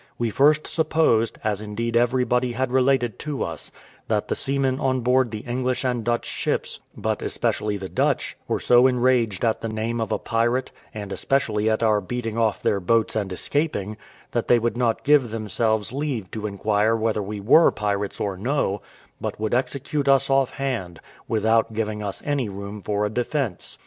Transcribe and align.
We 0.17 0.31
first 0.31 0.65
supposed, 0.65 1.37
as 1.43 1.61
indeed 1.61 1.95
everybody 1.95 2.53
had 2.53 2.71
related 2.71 3.19
to 3.19 3.43
us, 3.43 3.71
that 4.07 4.29
the 4.29 4.35
seamen 4.35 4.79
on 4.79 5.01
board 5.01 5.29
the 5.29 5.41
English 5.41 5.85
and 5.85 6.03
Dutch 6.03 6.25
ships, 6.25 6.79
but 6.97 7.21
especially 7.21 7.77
the 7.77 7.87
Dutch, 7.87 8.35
were 8.47 8.59
so 8.59 8.87
enraged 8.87 9.45
at 9.45 9.61
the 9.61 9.69
name 9.69 10.01
of 10.01 10.11
a 10.11 10.17
pirate, 10.17 10.71
and 10.91 11.13
especially 11.13 11.69
at 11.69 11.83
our 11.83 12.01
beating 12.01 12.35
off 12.35 12.63
their 12.63 12.79
boats 12.79 13.15
and 13.15 13.31
escaping, 13.31 13.95
that 14.31 14.47
they 14.47 14.57
would 14.57 14.75
not 14.75 15.03
give 15.03 15.29
themselves 15.29 15.93
leave 15.93 16.31
to 16.31 16.47
inquire 16.47 16.95
whether 16.95 17.21
we 17.21 17.39
were 17.39 17.69
pirates 17.69 18.19
or 18.19 18.35
no, 18.35 18.81
but 19.21 19.39
would 19.39 19.53
execute 19.53 20.07
us 20.09 20.31
off 20.31 20.49
hand, 20.49 20.99
without 21.27 21.73
giving 21.73 22.01
us 22.01 22.23
any 22.25 22.49
room 22.49 22.81
for 22.81 23.05
a 23.05 23.09
defence. 23.11 23.77